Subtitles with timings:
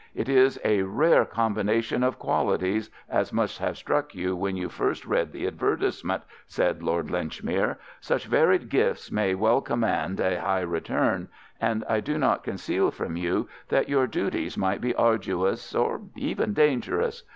[0.15, 5.05] "It is a rare combination of qualities, as must have struck you when you first
[5.05, 11.27] read the advertisement," said Lord Linchmere; "such varied gifts may well command a high return,
[11.59, 16.53] and I do not conceal from you that your duties might be arduous or even
[16.53, 17.21] dangerous.